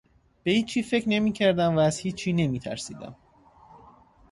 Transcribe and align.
به 0.43 0.51
هیچی 0.51 0.83
فکر 0.83 1.09
نمیکردم 1.09 1.75
و 1.75 1.79
از 1.79 1.97
هیچی 1.99 2.33
نمیترسیدم 2.33 3.15